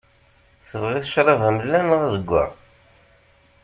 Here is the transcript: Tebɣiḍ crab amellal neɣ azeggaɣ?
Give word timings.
Tebɣiḍ 0.69 1.05
crab 1.13 1.39
amellal 1.49 1.83
neɣ 1.85 2.01
azeggaɣ? 2.07 2.49